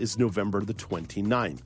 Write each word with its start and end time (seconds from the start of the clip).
is 0.00 0.18
November 0.18 0.62
the 0.62 0.74
29th. 0.74 1.62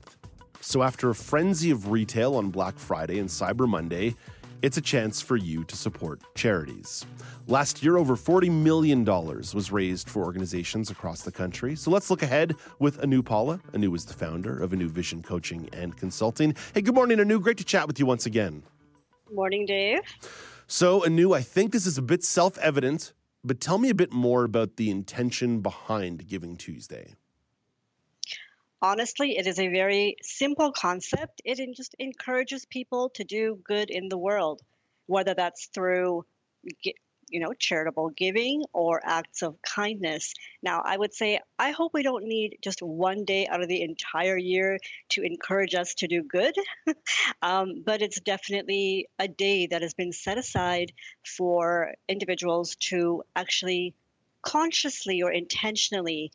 So, 0.61 0.83
after 0.83 1.09
a 1.09 1.15
frenzy 1.15 1.71
of 1.71 1.91
retail 1.91 2.35
on 2.35 2.49
Black 2.49 2.77
Friday 2.77 3.19
and 3.19 3.29
Cyber 3.29 3.67
Monday, 3.67 4.15
it's 4.61 4.77
a 4.77 4.81
chance 4.81 5.21
for 5.21 5.37
you 5.37 5.63
to 5.65 5.75
support 5.75 6.21
charities. 6.33 7.05
Last 7.47 7.83
year, 7.83 7.97
over 7.97 8.15
$40 8.15 8.49
million 8.49 9.05
was 9.05 9.71
raised 9.71 10.09
for 10.09 10.23
organizations 10.23 10.89
across 10.89 11.21
the 11.21 11.31
country. 11.31 11.75
So 11.75 11.91
let's 11.91 12.09
look 12.09 12.23
ahead 12.23 12.55
with 12.79 12.99
Anu 13.03 13.21
Pala. 13.21 13.59
Anu 13.75 13.93
is 13.93 14.05
the 14.05 14.15
founder 14.15 14.59
of 14.59 14.73
Anu 14.73 14.87
Vision 14.87 15.21
Coaching 15.21 15.69
and 15.71 15.95
Consulting. 15.95 16.55
Hey, 16.73 16.81
good 16.81 16.95
morning, 16.95 17.19
Anu. 17.19 17.39
Great 17.39 17.57
to 17.57 17.63
chat 17.63 17.85
with 17.85 17.99
you 17.99 18.07
once 18.07 18.25
again. 18.25 18.63
Morning, 19.31 19.65
Dave. 19.67 19.99
So, 20.65 21.05
Anu, 21.05 21.33
I 21.33 21.41
think 21.41 21.71
this 21.71 21.85
is 21.85 21.99
a 21.99 22.01
bit 22.01 22.23
self 22.23 22.57
evident, 22.57 23.13
but 23.43 23.59
tell 23.59 23.77
me 23.77 23.91
a 23.91 23.95
bit 23.95 24.11
more 24.11 24.43
about 24.43 24.77
the 24.77 24.89
intention 24.89 25.61
behind 25.61 26.27
Giving 26.27 26.57
Tuesday. 26.57 27.13
Honestly, 28.85 29.35
it 29.35 29.47
is 29.47 29.57
a 29.57 29.67
very 29.67 30.15
simple 30.21 30.71
concept. 30.71 31.41
It 31.43 31.57
just 31.75 31.95
encourages 31.97 32.65
people 32.65 33.09
to 33.15 33.23
do 33.23 33.59
good 33.63 33.89
in 33.89 34.09
the 34.09 34.17
world, 34.19 34.61
whether 35.07 35.33
that's 35.33 35.65
through 35.73 36.23
you 37.31 37.39
know, 37.39 37.51
charitable 37.53 38.09
giving 38.09 38.63
or 38.73 39.01
acts 39.03 39.41
of 39.41 39.59
kindness. 39.63 40.35
Now, 40.61 40.83
I 40.85 40.95
would 40.95 41.15
say 41.15 41.39
I 41.57 41.71
hope 41.71 41.95
we 41.95 42.03
don't 42.03 42.25
need 42.25 42.59
just 42.61 42.83
one 42.83 43.25
day 43.25 43.47
out 43.47 43.63
of 43.63 43.67
the 43.67 43.81
entire 43.81 44.37
year 44.37 44.77
to 45.09 45.23
encourage 45.23 45.73
us 45.73 45.95
to 45.95 46.07
do 46.07 46.21
good, 46.21 46.53
um, 47.41 47.81
but 47.83 48.03
it's 48.03 48.19
definitely 48.19 49.07
a 49.17 49.27
day 49.27 49.65
that 49.65 49.81
has 49.81 49.95
been 49.95 50.11
set 50.11 50.37
aside 50.37 50.91
for 51.25 51.95
individuals 52.07 52.75
to 52.91 53.23
actually 53.35 53.95
consciously 54.43 55.23
or 55.23 55.31
intentionally 55.31 56.31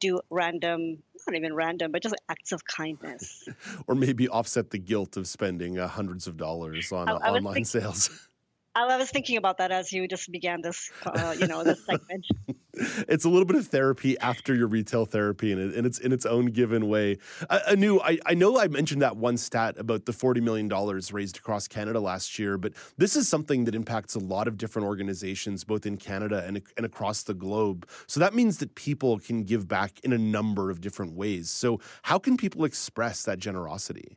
do 0.00 0.20
random 0.30 1.02
not 1.26 1.36
even 1.36 1.54
random, 1.54 1.92
but 1.92 2.02
just 2.02 2.14
acts 2.28 2.52
of 2.52 2.64
kindness. 2.64 3.48
or 3.86 3.94
maybe 3.94 4.28
offset 4.28 4.70
the 4.70 4.78
guilt 4.78 5.16
of 5.16 5.26
spending 5.26 5.78
uh, 5.78 5.88
hundreds 5.88 6.26
of 6.26 6.36
dollars 6.36 6.92
on 6.92 7.08
I, 7.08 7.12
uh, 7.12 7.18
I 7.18 7.30
online 7.30 7.54
think, 7.54 7.66
sales. 7.66 8.10
I 8.74 8.96
was 8.96 9.10
thinking 9.10 9.36
about 9.36 9.58
that 9.58 9.70
as 9.70 9.92
you 9.92 10.08
just 10.08 10.30
began 10.30 10.62
this, 10.62 10.90
uh, 11.04 11.34
you 11.38 11.46
know, 11.46 11.62
this 11.62 11.84
segment. 11.84 12.26
it's 13.08 13.24
a 13.24 13.28
little 13.28 13.44
bit 13.44 13.56
of 13.56 13.66
therapy 13.66 14.18
after 14.20 14.54
your 14.54 14.66
retail 14.66 15.04
therapy, 15.04 15.52
and, 15.52 15.60
it, 15.60 15.76
and 15.76 15.86
it's 15.86 15.98
in 15.98 16.10
its 16.10 16.24
own 16.24 16.46
given 16.46 16.88
way. 16.88 17.18
Uh, 17.50 17.60
Anu, 17.70 18.00
I, 18.00 18.18
I 18.24 18.34
know 18.34 18.58
I 18.58 18.68
mentioned 18.68 19.02
that 19.02 19.16
one 19.16 19.36
stat 19.36 19.76
about 19.78 20.06
the 20.06 20.12
$40 20.12 20.40
million 20.40 20.68
raised 21.12 21.36
across 21.36 21.68
Canada 21.68 22.00
last 22.00 22.38
year, 22.38 22.56
but 22.56 22.72
this 22.96 23.14
is 23.14 23.28
something 23.28 23.64
that 23.64 23.74
impacts 23.74 24.14
a 24.14 24.20
lot 24.20 24.48
of 24.48 24.56
different 24.56 24.88
organizations, 24.88 25.64
both 25.64 25.84
in 25.84 25.98
Canada 25.98 26.42
and, 26.46 26.62
and 26.78 26.86
across 26.86 27.24
the 27.24 27.34
globe. 27.34 27.86
So 28.06 28.20
that 28.20 28.34
means 28.34 28.58
that 28.58 28.74
people 28.74 29.18
can 29.18 29.44
give 29.44 29.68
back 29.68 30.00
in 30.02 30.14
a 30.14 30.18
number 30.18 30.70
of 30.70 30.80
different 30.80 31.12
ways. 31.12 31.50
So, 31.50 31.80
how 32.02 32.18
can 32.18 32.36
people 32.36 32.64
express 32.64 33.24
that 33.24 33.38
generosity? 33.38 34.16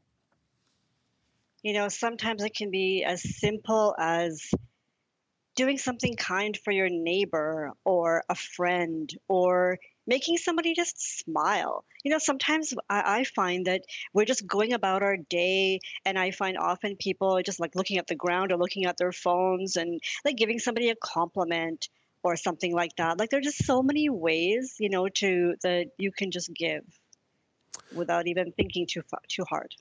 You 1.66 1.74
know, 1.74 1.90
sometimes 1.90 2.44
it 2.44 2.54
can 2.54 2.70
be 2.70 3.04
as 3.04 3.24
simple 3.40 3.96
as 3.98 4.52
doing 5.56 5.80
something 5.80 6.16
kind 6.16 6.56
for 6.64 6.70
your 6.70 6.90
neighbor 6.90 7.72
or 7.84 8.24
a 8.30 8.36
friend 8.36 9.10
or 9.28 9.80
making 10.06 10.38
somebody 10.38 10.76
just 10.76 11.24
smile. 11.24 11.84
You 12.04 12.12
know, 12.12 12.20
sometimes 12.20 12.76
I, 12.88 13.22
I, 13.22 13.24
find 13.24 13.66
that 13.66 13.82
we're 14.14 14.26
just 14.26 14.46
going 14.46 14.74
about 14.74 15.02
our 15.02 15.18
day, 15.18 15.80
and 16.06 16.20
I 16.20 16.30
find 16.30 16.56
often 16.56 16.98
people 16.98 17.42
just 17.44 17.60
like 17.60 17.74
looking 17.74 17.98
at 17.98 18.06
the 18.06 18.14
ground 18.14 18.52
or 18.52 18.58
looking 18.58 18.86
at 18.86 18.98
their 18.98 19.12
phones 19.12 19.76
and 19.76 20.00
like 20.24 20.38
giving 20.38 20.60
somebody 20.60 20.92
a 20.92 20.96
compliment 20.96 21.90
or 22.22 22.36
something 22.36 22.76
like 22.76 22.96
that. 22.98 23.18
Like, 23.18 23.32
there 23.32 23.40
are 23.40 23.50
just 23.50 23.66
so 23.66 23.82
many 23.82 24.08
ways, 24.08 24.76
you 24.78 24.90
know, 24.92 25.08
to 25.08 25.56
that 25.64 25.88
you 25.98 26.12
can 26.12 26.30
just 26.30 26.54
give 26.54 26.84
without 27.92 28.28
even 28.28 28.52
thinking 28.52 28.86
too 28.86 29.02
far, 29.10 29.22
too 29.28 29.46
hard. 29.50 29.74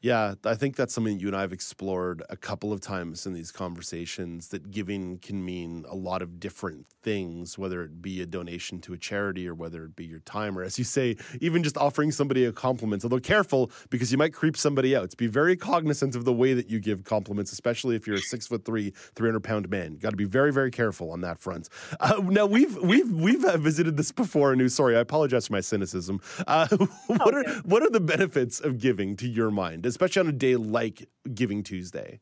Yeah, 0.00 0.34
I 0.44 0.54
think 0.54 0.76
that's 0.76 0.94
something 0.94 1.18
you 1.18 1.28
and 1.28 1.36
I 1.36 1.40
have 1.40 1.52
explored 1.52 2.22
a 2.30 2.36
couple 2.36 2.72
of 2.72 2.80
times 2.80 3.26
in 3.26 3.32
these 3.32 3.50
conversations 3.50 4.48
that 4.48 4.70
giving 4.70 5.18
can 5.18 5.44
mean 5.44 5.84
a 5.88 5.94
lot 5.94 6.22
of 6.22 6.38
different 6.40 6.86
things, 7.02 7.58
whether 7.58 7.82
it 7.82 8.00
be 8.00 8.20
a 8.20 8.26
donation 8.26 8.80
to 8.80 8.92
a 8.92 8.98
charity 8.98 9.48
or 9.48 9.54
whether 9.54 9.84
it 9.84 9.96
be 9.96 10.04
your 10.04 10.20
time, 10.20 10.58
or 10.58 10.62
as 10.62 10.78
you 10.78 10.84
say, 10.84 11.16
even 11.40 11.62
just 11.62 11.76
offering 11.76 12.10
somebody 12.10 12.44
a 12.44 12.52
compliment. 12.52 13.04
Although 13.04 13.20
careful 13.20 13.70
because 13.90 14.12
you 14.12 14.18
might 14.18 14.32
creep 14.32 14.56
somebody 14.56 14.94
out. 14.94 15.16
Be 15.16 15.26
very 15.26 15.56
cognizant 15.56 16.14
of 16.14 16.24
the 16.24 16.32
way 16.32 16.54
that 16.54 16.70
you 16.70 16.80
give 16.80 17.04
compliments, 17.04 17.52
especially 17.52 17.96
if 17.96 18.06
you're 18.06 18.16
a 18.16 18.20
six 18.20 18.46
foot 18.46 18.64
three, 18.64 18.92
300 19.14 19.40
pound 19.40 19.68
man. 19.68 19.96
Got 19.96 20.10
to 20.10 20.16
be 20.16 20.24
very, 20.24 20.52
very 20.52 20.70
careful 20.70 21.10
on 21.10 21.20
that 21.22 21.38
front. 21.38 21.68
Uh, 22.00 22.22
now, 22.24 22.46
we've, 22.46 22.76
we've, 22.78 23.10
we've 23.10 23.44
uh, 23.44 23.56
visited 23.56 23.96
this 23.96 24.12
before, 24.12 24.52
and 24.52 24.72
sorry, 24.72 24.96
I 24.96 25.00
apologize 25.00 25.46
for 25.46 25.54
my 25.54 25.60
cynicism. 25.60 26.20
Uh, 26.46 26.68
what, 27.06 27.34
are, 27.34 27.44
what 27.62 27.82
are 27.82 27.90
the 27.90 28.00
benefits 28.00 28.60
of 28.60 28.78
giving 28.78 29.16
to 29.16 29.28
your 29.28 29.50
mind? 29.50 29.63
Mind, 29.64 29.86
especially 29.86 30.20
on 30.20 30.28
a 30.28 30.32
day 30.32 30.56
like 30.56 31.08
Giving 31.32 31.62
Tuesday? 31.62 32.20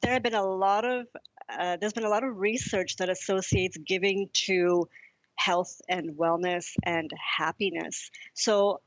There 0.00 0.12
have 0.12 0.22
been 0.22 0.34
a 0.34 0.46
lot 0.46 0.84
of 0.84 1.06
uh, 1.48 1.76
there's 1.76 1.92
been 1.92 2.04
a 2.04 2.08
lot 2.08 2.24
of 2.24 2.38
research 2.38 2.96
that 2.96 3.08
associates 3.10 3.76
giving 3.76 4.28
to 4.46 4.88
health 5.36 5.80
and 5.88 6.16
wellness 6.16 6.72
and 6.84 7.10
happiness. 7.38 8.10
So 8.32 8.80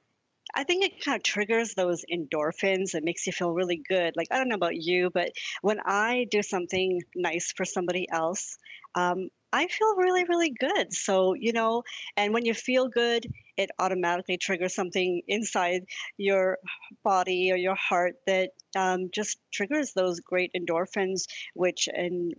I 0.56 0.64
think 0.64 0.84
it 0.84 1.04
kind 1.04 1.18
of 1.18 1.24
triggers 1.24 1.76
those 1.76 2.04
endorphins. 2.12 2.96
It 2.96 3.04
makes 3.04 3.28
you 3.28 3.34
feel 3.34 3.52
really 3.52 3.82
good. 3.88 4.16
Like, 4.16 4.28
I 4.32 4.38
don't 4.38 4.50
know 4.50 4.56
about 4.56 4.76
you, 4.76 5.12
but 5.14 5.32
when 5.62 5.80
I 5.86 6.26
do 6.32 6.42
something 6.42 7.02
nice 7.16 7.54
for 7.56 7.66
somebody 7.66 8.08
else, 8.10 8.58
um, 8.96 9.30
I 9.54 9.68
feel 9.68 9.96
really, 9.98 10.24
really 10.24 10.54
good. 10.58 10.94
So, 10.94 11.34
you 11.34 11.54
know, 11.54 11.84
and 12.16 12.34
when 12.34 12.46
you 12.46 12.54
feel 12.54 12.88
good, 12.88 13.28
it 13.58 13.72
automatically 13.80 14.38
triggers 14.38 14.74
something 14.74 15.22
inside 15.28 15.86
your 16.18 16.60
body 17.04 17.52
or 17.52 17.58
your 17.58 17.76
heart 17.76 18.16
that 18.28 18.52
um, 18.76 19.10
just 19.12 19.40
triggers 19.52 19.94
those 19.94 20.20
great 20.20 20.52
endorphins, 20.56 21.24
which 21.56 21.90
and 21.92 22.34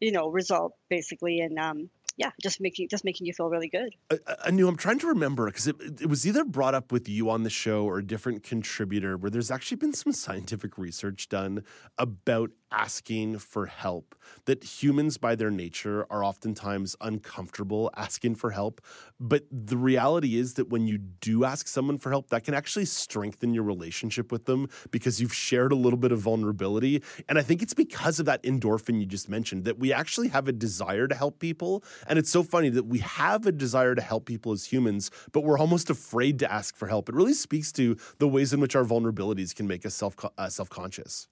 you 0.00 0.12
know 0.12 0.28
result 0.28 0.74
basically 0.88 1.40
in 1.40 1.58
um, 1.58 1.90
yeah, 2.16 2.30
just 2.42 2.60
making 2.60 2.88
just 2.88 3.04
making 3.04 3.26
you 3.26 3.32
feel 3.32 3.48
really 3.48 3.68
good. 3.68 3.94
I, 4.10 4.36
I 4.46 4.50
knew 4.50 4.68
I'm 4.68 4.76
trying 4.76 4.98
to 5.00 5.06
remember 5.08 5.46
because 5.46 5.66
it, 5.66 5.76
it 6.00 6.08
was 6.08 6.26
either 6.26 6.44
brought 6.44 6.74
up 6.74 6.90
with 6.90 7.08
you 7.08 7.28
on 7.28 7.42
the 7.42 7.50
show 7.50 7.84
or 7.84 7.98
a 7.98 8.06
different 8.06 8.42
contributor 8.42 9.16
where 9.16 9.30
there's 9.30 9.50
actually 9.50 9.76
been 9.76 9.92
some 9.92 10.12
scientific 10.12 10.78
research 10.78 11.28
done 11.28 11.62
about 11.98 12.50
asking 12.70 13.38
for 13.38 13.66
help. 13.66 14.14
That 14.46 14.62
humans, 14.64 15.18
by 15.18 15.34
their 15.34 15.50
nature, 15.50 16.06
are 16.10 16.24
oftentimes 16.24 16.96
uncomfortable 17.00 17.90
asking 17.96 18.36
for 18.36 18.50
help. 18.50 18.80
But 19.20 19.44
the 19.50 19.76
reality 19.76 20.36
is 20.36 20.54
that 20.54 20.68
when 20.68 20.86
you 20.86 20.98
do 20.98 21.44
ask 21.44 21.68
someone 21.68 21.98
for 21.98 22.10
help, 22.10 22.30
that 22.30 22.44
can 22.44 22.54
actually 22.54 22.84
strengthen 22.84 23.54
your 23.54 23.62
relationship 23.62 24.32
with 24.32 24.44
them 24.46 24.68
because 24.90 25.20
you've 25.20 25.34
shared 25.34 25.72
a 25.72 25.76
little 25.76 25.98
bit 25.98 26.12
of 26.12 26.18
vulnerability. 26.18 27.02
And 27.28 27.38
I 27.38 27.42
think 27.42 27.62
it's 27.62 27.74
because 27.74 28.18
of 28.18 28.26
that 28.26 28.42
endorphin 28.42 28.98
you 29.00 29.06
just 29.06 29.28
mentioned 29.28 29.64
that 29.64 29.78
we 29.78 29.92
actually 29.92 30.28
have 30.28 30.48
a 30.48 30.52
desire 30.52 31.06
to 31.06 31.14
help 31.14 31.38
people. 31.38 31.84
And 32.08 32.18
it's 32.18 32.30
so 32.30 32.42
funny 32.42 32.68
that 32.70 32.86
we 32.86 32.98
have 32.98 33.46
a 33.46 33.52
desire 33.52 33.94
to 33.94 34.02
help 34.02 34.26
people 34.26 34.52
as 34.52 34.64
humans, 34.64 35.10
but 35.32 35.42
we're 35.42 35.58
almost 35.58 35.90
afraid 35.90 36.38
to 36.40 36.52
ask 36.52 36.76
for 36.76 36.88
help. 36.88 37.08
It 37.08 37.14
really 37.14 37.34
speaks 37.34 37.72
to 37.72 37.96
the 38.18 38.28
ways 38.28 38.52
in 38.52 38.60
which 38.60 38.76
our 38.76 38.84
vulnerabilities 38.84 39.54
can 39.54 39.66
make 39.66 39.86
us 39.86 39.94
self 39.94 40.14
uh, 40.36 40.48
self 40.48 40.68
conscious. 40.68 41.28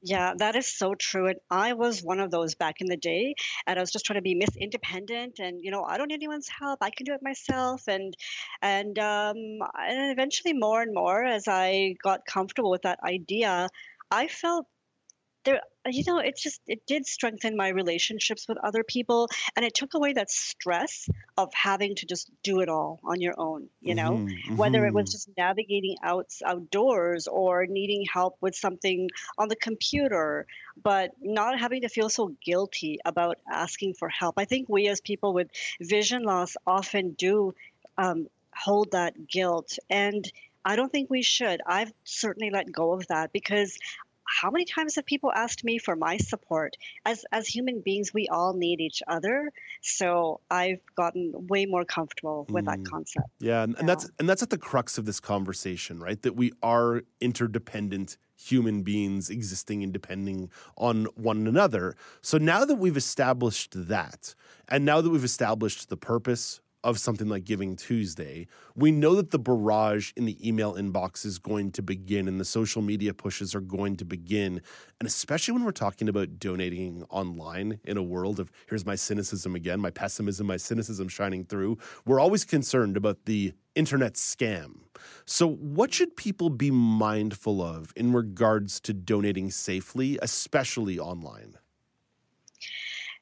Yeah, 0.00 0.34
that 0.38 0.54
is 0.54 0.66
so 0.78 0.94
true. 0.94 1.26
And 1.26 1.38
I 1.50 1.72
was 1.72 2.02
one 2.02 2.20
of 2.20 2.30
those 2.30 2.54
back 2.54 2.80
in 2.80 2.86
the 2.86 2.96
day. 2.96 3.34
And 3.66 3.78
I 3.78 3.82
was 3.82 3.90
just 3.90 4.04
trying 4.06 4.18
to 4.18 4.22
be 4.22 4.34
Miss 4.36 4.56
Independent 4.56 5.40
and, 5.40 5.58
you 5.62 5.70
know, 5.72 5.82
I 5.82 5.98
don't 5.98 6.08
need 6.08 6.14
anyone's 6.14 6.48
help. 6.48 6.78
I 6.82 6.90
can 6.90 7.04
do 7.04 7.14
it 7.14 7.20
myself. 7.22 7.82
And 7.88 8.14
and 8.62 8.96
um 8.98 9.36
and 9.76 10.12
eventually 10.12 10.52
more 10.54 10.82
and 10.82 10.94
more 10.94 11.24
as 11.24 11.44
I 11.48 11.96
got 12.02 12.24
comfortable 12.26 12.70
with 12.70 12.82
that 12.82 13.00
idea, 13.04 13.68
I 14.10 14.28
felt 14.28 14.66
there 15.48 15.60
you 15.86 16.04
know 16.06 16.18
it 16.18 16.36
just 16.36 16.60
it 16.66 16.80
did 16.86 17.06
strengthen 17.06 17.56
my 17.56 17.68
relationships 17.68 18.46
with 18.48 18.58
other 18.58 18.84
people 18.84 19.28
and 19.56 19.64
it 19.64 19.74
took 19.74 19.94
away 19.94 20.12
that 20.12 20.30
stress 20.30 21.08
of 21.36 21.52
having 21.54 21.94
to 21.94 22.06
just 22.06 22.30
do 22.42 22.60
it 22.60 22.68
all 22.68 23.00
on 23.04 23.20
your 23.20 23.34
own 23.38 23.68
you 23.80 23.94
know 23.94 24.12
mm-hmm, 24.12 24.56
whether 24.56 24.86
it 24.86 24.92
was 24.92 25.06
mm-hmm. 25.06 25.12
just 25.12 25.30
navigating 25.36 25.96
out 26.02 26.26
outdoors 26.44 27.26
or 27.26 27.66
needing 27.66 28.04
help 28.12 28.36
with 28.40 28.54
something 28.54 29.08
on 29.38 29.48
the 29.48 29.56
computer 29.56 30.46
but 30.82 31.10
not 31.20 31.58
having 31.58 31.82
to 31.82 31.88
feel 31.88 32.08
so 32.08 32.34
guilty 32.44 32.98
about 33.04 33.38
asking 33.50 33.94
for 33.94 34.08
help 34.08 34.34
i 34.38 34.44
think 34.44 34.68
we 34.68 34.88
as 34.88 35.00
people 35.00 35.32
with 35.32 35.48
vision 35.80 36.22
loss 36.22 36.56
often 36.66 37.12
do 37.12 37.54
um, 37.98 38.28
hold 38.58 38.92
that 38.92 39.28
guilt. 39.28 39.78
And 39.88 40.30
I 40.64 40.76
don't 40.76 40.90
think 40.90 41.08
we 41.08 41.22
should. 41.22 41.60
I've 41.66 41.92
certainly 42.04 42.50
let 42.50 42.70
go 42.70 42.92
of 42.92 43.06
that 43.08 43.32
because 43.32 43.78
how 44.28 44.50
many 44.50 44.64
times 44.64 44.96
have 44.96 45.06
people 45.06 45.32
asked 45.34 45.64
me 45.64 45.78
for 45.78 45.96
my 45.96 46.18
support? 46.18 46.76
As 47.04 47.24
as 47.32 47.46
human 47.46 47.80
beings 47.80 48.12
we 48.12 48.28
all 48.28 48.52
need 48.52 48.80
each 48.80 49.02
other. 49.08 49.50
So 49.80 50.40
i've 50.50 50.80
gotten 50.94 51.32
way 51.48 51.66
more 51.66 51.84
comfortable 51.84 52.46
with 52.48 52.64
mm. 52.64 52.68
that 52.68 52.90
concept. 52.90 53.28
Yeah 53.40 53.62
and, 53.62 53.76
and 53.78 53.88
that's 53.88 54.10
and 54.18 54.28
that's 54.28 54.42
at 54.42 54.50
the 54.50 54.58
crux 54.58 54.98
of 54.98 55.06
this 55.06 55.20
conversation 55.20 55.98
right? 55.98 56.20
That 56.22 56.36
we 56.36 56.52
are 56.62 57.02
interdependent 57.20 58.18
human 58.36 58.82
beings 58.82 59.30
existing 59.30 59.82
and 59.82 59.92
depending 59.92 60.50
on 60.76 61.06
one 61.16 61.46
another. 61.46 61.96
So 62.20 62.38
now 62.38 62.64
that 62.64 62.76
we've 62.76 62.96
established 62.96 63.72
that 63.88 64.34
and 64.68 64.84
now 64.84 65.00
that 65.00 65.10
we've 65.10 65.24
established 65.24 65.88
the 65.88 65.96
purpose 65.96 66.60
of 66.84 66.98
something 66.98 67.28
like 67.28 67.44
Giving 67.44 67.76
Tuesday, 67.76 68.46
we 68.74 68.92
know 68.92 69.14
that 69.16 69.30
the 69.30 69.38
barrage 69.38 70.12
in 70.16 70.24
the 70.24 70.48
email 70.48 70.74
inbox 70.74 71.24
is 71.24 71.38
going 71.38 71.72
to 71.72 71.82
begin 71.82 72.28
and 72.28 72.40
the 72.40 72.44
social 72.44 72.82
media 72.82 73.12
pushes 73.12 73.54
are 73.54 73.60
going 73.60 73.96
to 73.96 74.04
begin. 74.04 74.60
And 75.00 75.06
especially 75.06 75.54
when 75.54 75.64
we're 75.64 75.72
talking 75.72 76.08
about 76.08 76.38
donating 76.38 77.04
online 77.10 77.80
in 77.84 77.96
a 77.96 78.02
world 78.02 78.38
of 78.38 78.50
here's 78.68 78.86
my 78.86 78.94
cynicism 78.94 79.54
again, 79.54 79.80
my 79.80 79.90
pessimism, 79.90 80.46
my 80.46 80.56
cynicism 80.56 81.08
shining 81.08 81.44
through, 81.44 81.78
we're 82.04 82.20
always 82.20 82.44
concerned 82.44 82.96
about 82.96 83.24
the 83.24 83.52
internet 83.74 84.14
scam. 84.14 84.80
So, 85.24 85.48
what 85.48 85.94
should 85.94 86.16
people 86.16 86.50
be 86.50 86.70
mindful 86.70 87.62
of 87.62 87.92
in 87.96 88.12
regards 88.12 88.80
to 88.80 88.92
donating 88.92 89.50
safely, 89.50 90.18
especially 90.20 90.98
online? 90.98 91.54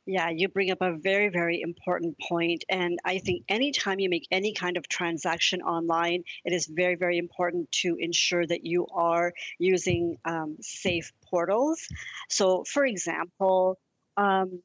Yeah, 0.09 0.31
you 0.31 0.49
bring 0.49 0.71
up 0.71 0.81
a 0.83 0.93
very, 0.93 1.31
very 1.31 1.61
important 1.61 2.17
point. 2.21 2.65
And 2.69 3.01
I 3.05 3.19
think 3.19 3.43
anytime 3.49 3.99
you 3.99 4.09
make 4.09 4.29
any 4.31 4.55
kind 4.55 4.77
of 4.77 4.89
transaction 4.89 5.63
online, 5.63 6.23
it 6.45 6.53
is 6.53 6.67
very, 6.67 6.95
very 6.95 7.19
important 7.19 7.73
to 7.83 7.97
ensure 7.99 8.47
that 8.47 8.65
you 8.65 8.87
are 8.95 9.33
using 9.59 10.17
um, 10.25 10.59
safe 10.61 11.13
portals. 11.29 11.89
So, 12.29 12.63
for 12.63 12.85
example, 12.87 13.81
um, 14.17 14.63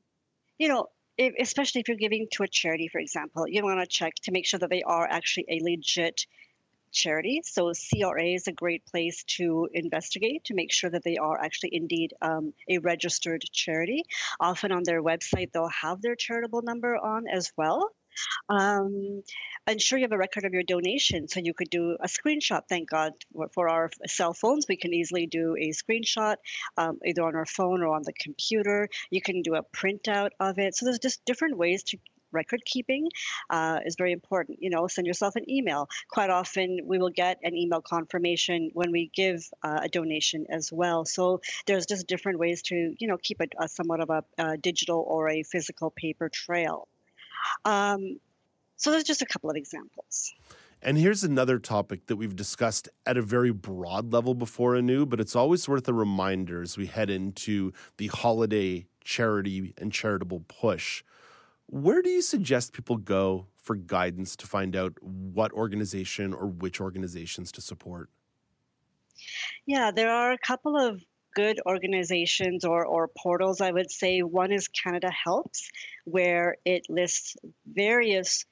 you 0.59 0.67
know, 0.67 0.85
if, 1.17 1.33
especially 1.39 1.81
if 1.81 1.87
you're 1.87 1.97
giving 1.97 2.27
to 2.33 2.43
a 2.43 2.47
charity, 2.47 2.87
for 2.87 2.99
example, 2.99 3.47
you 3.47 3.63
want 3.63 3.79
to 3.79 3.87
check 3.87 4.13
to 4.23 4.31
make 4.31 4.45
sure 4.45 4.59
that 4.59 4.69
they 4.69 4.83
are 4.83 5.07
actually 5.09 5.45
a 5.49 5.59
legit 5.63 6.27
charity. 6.91 7.41
So 7.45 7.71
CRA 7.73 8.25
is 8.25 8.47
a 8.47 8.51
great 8.51 8.85
place 8.85 9.23
to 9.37 9.69
investigate 9.73 10.45
to 10.45 10.53
make 10.53 10.71
sure 10.71 10.89
that 10.89 11.03
they 11.03 11.17
are 11.17 11.39
actually 11.39 11.75
indeed 11.75 12.13
um, 12.21 12.53
a 12.69 12.79
registered 12.79 13.43
charity. 13.51 14.03
Often 14.39 14.71
on 14.71 14.83
their 14.83 15.01
website, 15.01 15.51
they'll 15.51 15.69
have 15.69 16.01
their 16.01 16.15
charitable 16.15 16.61
number 16.61 16.95
on 16.95 17.27
as 17.27 17.51
well. 17.57 17.91
Um, 18.49 19.23
ensure 19.67 19.99
you 19.99 20.05
have 20.05 20.11
a 20.11 20.17
record 20.17 20.45
of 20.45 20.53
your 20.53 20.63
donation. 20.63 21.27
So 21.27 21.39
you 21.39 21.53
could 21.53 21.69
do 21.69 21.97
a 21.99 22.07
screenshot. 22.07 22.61
Thank 22.67 22.89
God 22.89 23.13
for 23.53 23.69
our 23.69 23.89
cell 24.07 24.33
phones, 24.33 24.65
we 24.67 24.77
can 24.77 24.93
easily 24.93 25.27
do 25.27 25.55
a 25.55 25.69
screenshot 25.69 26.35
um, 26.77 26.99
either 27.05 27.23
on 27.23 27.35
our 27.35 27.45
phone 27.45 27.81
or 27.81 27.95
on 27.95 28.03
the 28.03 28.13
computer. 28.13 28.89
You 29.09 29.21
can 29.21 29.41
do 29.41 29.55
a 29.55 29.63
printout 29.63 30.31
of 30.39 30.59
it. 30.59 30.75
So 30.75 30.85
there's 30.85 30.99
just 30.99 31.23
different 31.25 31.57
ways 31.57 31.83
to 31.83 31.97
record 32.31 32.61
keeping 32.65 33.09
uh, 33.49 33.79
is 33.85 33.95
very 33.95 34.11
important. 34.11 34.61
You 34.61 34.69
know, 34.69 34.87
send 34.87 35.07
yourself 35.07 35.35
an 35.35 35.49
email. 35.49 35.89
Quite 36.09 36.29
often, 36.29 36.79
we 36.85 36.97
will 36.97 37.09
get 37.09 37.39
an 37.43 37.55
email 37.55 37.81
confirmation 37.81 38.71
when 38.73 38.91
we 38.91 39.11
give 39.13 39.43
uh, 39.63 39.81
a 39.83 39.89
donation 39.89 40.45
as 40.49 40.71
well. 40.71 41.05
So 41.05 41.41
there's 41.65 41.85
just 41.85 42.07
different 42.07 42.39
ways 42.39 42.61
to, 42.63 42.95
you 42.97 43.07
know, 43.07 43.17
keep 43.17 43.41
a, 43.41 43.47
a 43.59 43.67
somewhat 43.67 44.01
of 44.01 44.09
a, 44.09 44.23
a, 44.37 44.57
digital 44.57 45.03
or 45.07 45.29
a 45.29 45.43
physical 45.43 45.91
paper 45.91 46.29
trail. 46.29 46.87
Um, 47.65 48.19
so 48.75 48.91
there's 48.91 49.03
just 49.03 49.21
a 49.21 49.25
couple 49.25 49.49
of 49.49 49.55
examples. 49.55 50.33
And 50.83 50.97
here's 50.97 51.23
another 51.23 51.59
topic 51.59 52.07
that 52.07 52.15
we've 52.15 52.35
discussed 52.35 52.89
at 53.05 53.15
a 53.15 53.21
very 53.21 53.51
broad 53.51 54.11
level 54.11 54.33
before, 54.33 54.75
Anu, 54.75 55.05
but 55.05 55.19
it's 55.19 55.35
always 55.35 55.69
worth 55.69 55.87
a 55.87 55.93
reminder 55.93 56.63
as 56.63 56.75
we 56.75 56.87
head 56.87 57.11
into 57.11 57.71
the 57.97 58.07
holiday 58.07 58.87
charity 59.03 59.75
and 59.77 59.91
charitable 59.91 60.43
push. 60.47 61.03
Where 61.71 62.01
do 62.01 62.09
you 62.09 62.21
suggest 62.21 62.73
people 62.73 62.97
go 62.97 63.47
for 63.63 63.77
guidance 63.77 64.35
to 64.35 64.45
find 64.45 64.75
out 64.75 64.91
what 65.01 65.53
organization 65.53 66.33
or 66.33 66.47
which 66.47 66.81
organizations 66.81 67.49
to 67.53 67.61
support? 67.61 68.09
Yeah, 69.65 69.91
there 69.91 70.11
are 70.11 70.33
a 70.33 70.37
couple 70.37 70.75
of 70.75 71.01
good 71.33 71.61
organizations 71.65 72.65
or, 72.65 72.85
or 72.85 73.07
portals, 73.17 73.61
I 73.61 73.71
would 73.71 73.89
say. 73.89 74.19
One 74.19 74.51
is 74.51 74.67
Canada 74.67 75.09
Helps, 75.11 75.71
where 76.03 76.57
it 76.65 76.87
lists 76.89 77.37
various 77.65 78.45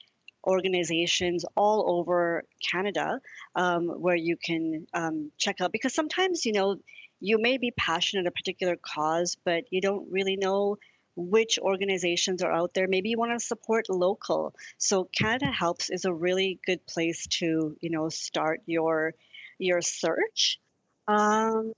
organizations 0.48 1.44
all 1.58 2.00
over 2.00 2.46
Canada 2.72 3.20
um, 3.54 3.90
where 3.90 4.16
you 4.16 4.38
can 4.38 4.88
um, 4.94 5.30
check 5.38 5.60
out. 5.60 5.74
Because 5.74 5.94
sometimes, 5.94 6.46
you 6.46 6.54
know, 6.54 6.78
you 7.20 7.38
may 7.38 7.58
be 7.58 7.72
passionate 7.72 8.28
a 8.28 8.32
particular 8.32 8.78
cause, 8.82 9.36
but 9.44 9.66
you 9.72 9.82
don't 9.82 10.10
really 10.10 10.38
know 10.38 10.78
which 11.20 11.60
organizations 11.60 12.42
are 12.42 12.52
out 12.52 12.74
there. 12.74 12.88
Maybe 12.88 13.10
you 13.10 13.18
want 13.18 13.38
to 13.38 13.46
support 13.46 13.90
local. 13.90 14.56
So 14.78 15.04
Canada 15.06 15.48
Helps 15.48 15.90
is 15.90 16.06
a 16.06 16.14
really 16.14 16.60
good 16.66 16.86
place 16.88 17.28
to, 17.40 17.76
you 17.82 17.90
know, 17.90 18.10
start 18.10 18.62
your 18.66 19.14
your 19.58 19.82
search. 19.82 20.60
Um, 21.08 21.74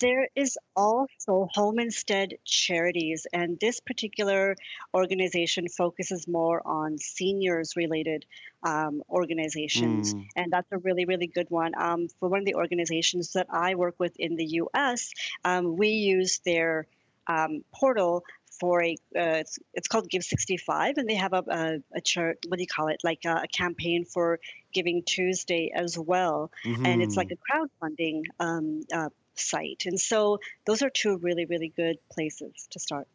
there 0.00 0.28
is 0.34 0.58
also 0.76 1.48
Home 1.54 1.78
Instead 1.78 2.34
Charities, 2.44 3.26
and 3.32 3.58
this 3.60 3.80
particular 3.80 4.56
organization 4.92 5.68
focuses 5.68 6.28
more 6.28 6.60
on 6.66 6.98
seniors 6.98 7.74
related 7.76 8.26
um, 8.62 9.02
organizations, 9.08 10.14
mm. 10.14 10.26
and 10.36 10.52
that's 10.52 10.70
a 10.72 10.78
really, 10.78 11.04
really 11.04 11.28
good 11.28 11.48
one. 11.48 11.72
Um, 11.76 12.08
for 12.20 12.28
one 12.28 12.40
of 12.40 12.44
the 12.44 12.56
organizations 12.56 13.32
that 13.32 13.46
I 13.50 13.76
work 13.76 13.94
with 13.98 14.14
in 14.18 14.36
the 14.36 14.46
US, 14.62 15.10
um, 15.44 15.76
we 15.76 15.88
use 15.88 16.40
their 16.44 16.86
um, 17.26 17.64
portal 17.72 18.24
for 18.60 18.82
a 18.82 18.92
uh, 19.16 19.42
it's, 19.42 19.58
it's 19.72 19.88
called 19.88 20.08
Give 20.08 20.22
65, 20.22 20.98
and 20.98 21.08
they 21.08 21.16
have 21.16 21.32
a, 21.32 21.44
a, 21.48 21.96
a 21.96 22.00
chart. 22.00 22.38
What 22.46 22.56
do 22.56 22.62
you 22.62 22.68
call 22.68 22.88
it? 22.88 23.00
Like 23.02 23.20
a, 23.24 23.42
a 23.44 23.48
campaign 23.48 24.04
for 24.04 24.40
Giving 24.72 25.02
Tuesday 25.02 25.72
as 25.74 25.98
well, 25.98 26.50
mm-hmm. 26.64 26.86
and 26.86 27.02
it's 27.02 27.16
like 27.16 27.28
mm-hmm. 27.28 27.58
a 27.58 27.88
crowdfunding 27.88 28.22
um, 28.40 28.82
uh, 28.92 29.08
site. 29.34 29.84
And 29.86 29.98
so 29.98 30.38
those 30.66 30.82
are 30.82 30.90
two 30.90 31.18
really 31.18 31.46
really 31.46 31.72
good 31.74 31.98
places 32.10 32.68
to 32.70 32.78
start. 32.78 33.08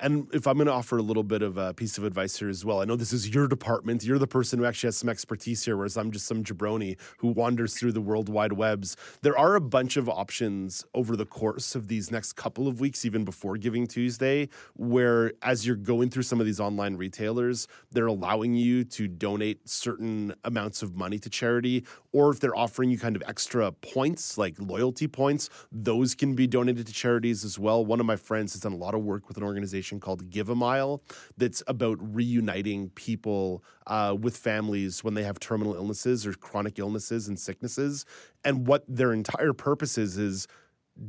And 0.00 0.26
if 0.34 0.48
I'm 0.48 0.56
going 0.56 0.66
to 0.66 0.72
offer 0.72 0.98
a 0.98 1.02
little 1.02 1.22
bit 1.22 1.40
of 1.40 1.56
a 1.56 1.72
piece 1.72 1.98
of 1.98 2.04
advice 2.04 2.36
here 2.36 2.48
as 2.48 2.64
well, 2.64 2.80
I 2.80 2.84
know 2.84 2.96
this 2.96 3.12
is 3.12 3.28
your 3.28 3.46
department. 3.46 4.02
You're 4.02 4.18
the 4.18 4.26
person 4.26 4.58
who 4.58 4.64
actually 4.64 4.88
has 4.88 4.96
some 4.96 5.08
expertise 5.08 5.64
here, 5.64 5.76
whereas 5.76 5.96
I'm 5.96 6.10
just 6.10 6.26
some 6.26 6.42
jabroni 6.42 6.98
who 7.18 7.28
wanders 7.28 7.74
through 7.74 7.92
the 7.92 8.00
world 8.00 8.28
wide 8.28 8.52
webs. 8.52 8.96
There 9.22 9.38
are 9.38 9.54
a 9.54 9.60
bunch 9.60 9.96
of 9.96 10.08
options 10.08 10.84
over 10.94 11.14
the 11.14 11.24
course 11.24 11.76
of 11.76 11.86
these 11.86 12.10
next 12.10 12.32
couple 12.32 12.66
of 12.66 12.80
weeks, 12.80 13.04
even 13.04 13.24
before 13.24 13.56
Giving 13.56 13.86
Tuesday, 13.86 14.48
where 14.74 15.32
as 15.42 15.64
you're 15.64 15.76
going 15.76 16.10
through 16.10 16.24
some 16.24 16.40
of 16.40 16.46
these 16.46 16.58
online 16.58 16.96
retailers, 16.96 17.68
they're 17.92 18.06
allowing 18.06 18.54
you 18.54 18.82
to 18.84 19.06
donate 19.06 19.68
certain 19.68 20.34
amounts 20.42 20.82
of 20.82 20.96
money 20.96 21.20
to 21.20 21.30
charity, 21.30 21.84
or 22.12 22.30
if 22.30 22.40
they're 22.40 22.56
offering 22.56 22.90
you 22.90 22.98
kind 22.98 23.14
of 23.14 23.22
extra 23.28 23.70
points, 23.70 24.36
like 24.36 24.56
loyalty 24.58 25.06
points, 25.06 25.50
those 25.70 26.16
can 26.16 26.34
be 26.34 26.48
donated 26.48 26.84
to 26.88 26.92
charities 26.92 27.44
as 27.44 27.60
well. 27.60 27.86
One 27.86 28.00
of 28.00 28.06
my 28.06 28.16
friends 28.16 28.54
has 28.54 28.62
done 28.62 28.72
a 28.72 28.76
lot 28.76 28.94
of 28.94 29.02
work 29.02 29.28
with 29.28 29.36
an 29.36 29.44
organization 29.44 29.83
organization 29.84 30.00
called 30.00 30.30
Give 30.30 30.48
a 30.48 30.54
Mile 30.54 31.02
that's 31.36 31.62
about 31.66 31.98
reuniting 32.00 32.90
people 32.90 33.62
uh, 33.86 34.16
with 34.18 34.36
families 34.36 35.04
when 35.04 35.14
they 35.14 35.22
have 35.22 35.38
terminal 35.38 35.74
illnesses 35.74 36.26
or 36.26 36.32
chronic 36.34 36.78
illnesses 36.78 37.28
and 37.28 37.38
sicknesses. 37.38 38.04
And 38.44 38.66
what 38.66 38.84
their 38.88 39.12
entire 39.12 39.52
purpose 39.52 39.98
is 39.98 40.18
is 40.18 40.46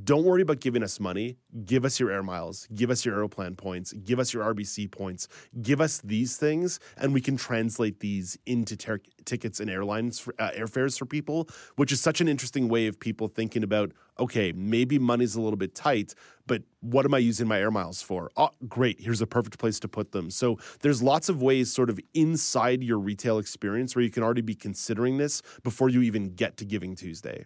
don't 0.04 0.24
worry 0.24 0.42
about 0.42 0.62
giving 0.62 0.82
us 0.82 1.00
money. 1.00 1.38
Give 1.64 1.86
us 1.86 2.00
your 2.00 2.12
air 2.12 2.24
miles. 2.24 2.68
Give 2.74 2.90
us 2.90 3.06
your 3.06 3.16
Aeroplan 3.16 3.56
points. 3.56 3.94
Give 3.94 4.20
us 4.20 4.34
your 4.34 4.44
RBC 4.44 4.90
points. 4.92 5.28
Give 5.62 5.80
us 5.80 6.02
these 6.02 6.38
things, 6.38 6.80
and 6.98 7.14
we 7.14 7.22
can 7.22 7.38
translate 7.38 8.00
these 8.00 8.36
into 8.48 8.76
ter- 8.76 9.02
tickets 9.26 9.60
and 9.60 9.70
airlines 9.70 10.18
for, 10.18 10.34
uh, 10.40 10.50
airfares 10.52 10.98
for 10.98 11.06
people, 11.06 11.48
which 11.76 11.92
is 11.92 12.02
such 12.02 12.20
an 12.20 12.28
interesting 12.28 12.68
way 12.68 12.88
of 12.88 13.00
people 13.00 13.28
thinking 13.28 13.64
about. 13.64 13.92
Okay, 14.20 14.52
maybe 14.54 14.98
money's 14.98 15.36
a 15.36 15.42
little 15.42 15.58
bit 15.58 15.76
tight, 15.76 16.16
but 16.48 16.64
what 16.80 17.06
am 17.06 17.14
I 17.14 17.20
using 17.20 17.48
my 17.48 17.60
air 17.60 17.72
miles 17.72 18.02
for? 18.02 18.32
Oh, 18.38 18.50
great! 18.68 19.00
Here's 19.00 19.22
a 19.22 19.28
perfect 19.28 19.60
place 19.60 19.80
to 19.82 19.88
put 19.88 20.14
them. 20.14 20.32
So 20.32 20.58
there's 20.82 21.04
lots 21.04 21.30
of 21.30 21.44
ways, 21.44 21.72
sort 21.72 21.92
of 21.92 22.00
inside 22.16 22.82
your 22.84 22.98
retail 22.98 23.38
experience, 23.38 23.96
where 23.96 24.04
you 24.04 24.10
can 24.10 24.24
already 24.24 24.42
be 24.42 24.56
considering 24.56 25.18
this 25.18 25.44
before 25.64 25.90
you 25.90 26.02
even 26.02 26.34
get 26.34 26.58
to 26.58 26.66
Giving 26.66 26.96
Tuesday. 26.96 27.46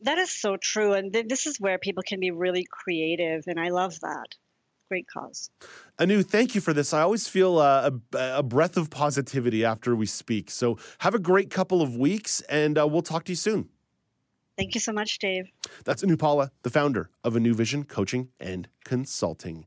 That 0.00 0.18
is 0.18 0.30
so 0.30 0.56
true. 0.56 0.92
And 0.92 1.12
th- 1.12 1.26
this 1.28 1.46
is 1.46 1.58
where 1.58 1.78
people 1.78 2.02
can 2.06 2.20
be 2.20 2.30
really 2.30 2.66
creative. 2.70 3.44
And 3.46 3.58
I 3.58 3.70
love 3.70 3.98
that. 4.00 4.34
Great 4.88 5.06
cause. 5.12 5.50
Anu, 5.98 6.22
thank 6.22 6.54
you 6.54 6.60
for 6.60 6.72
this. 6.72 6.92
I 6.92 7.00
always 7.00 7.26
feel 7.26 7.58
uh, 7.58 7.90
a, 8.14 8.38
a, 8.38 8.42
breath 8.42 8.76
of 8.76 8.88
positivity 8.88 9.64
after 9.64 9.96
we 9.96 10.06
speak. 10.06 10.48
So 10.48 10.78
have 10.98 11.14
a 11.14 11.18
great 11.18 11.50
couple 11.50 11.82
of 11.82 11.96
weeks, 11.96 12.40
and 12.42 12.78
uh, 12.78 12.86
we'll 12.86 13.02
talk 13.02 13.24
to 13.24 13.32
you 13.32 13.36
soon. 13.36 13.68
Thank 14.56 14.74
you 14.74 14.80
so 14.80 14.92
much, 14.92 15.18
Dave. 15.18 15.50
That's 15.84 16.04
Anu 16.04 16.16
Pala, 16.16 16.52
the 16.62 16.70
founder 16.70 17.10
of 17.24 17.34
A 17.34 17.40
New 17.40 17.52
Vision 17.52 17.84
Coaching 17.84 18.28
and 18.38 18.68
Consulting. 18.84 19.66